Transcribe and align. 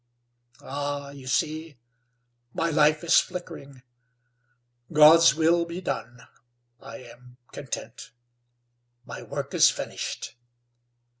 Ah! 0.63 1.11
you 1.11 1.27
see! 1.27 1.77
My 2.55 2.71
life 2.71 3.03
is 3.03 3.19
flickering. 3.19 3.83
God's 4.91 5.35
will 5.35 5.63
be 5.63 5.79
done. 5.79 6.27
I 6.81 6.97
am 7.03 7.37
content. 7.51 8.09
My 9.05 9.21
work 9.21 9.53
is 9.53 9.69
finished. 9.69 10.35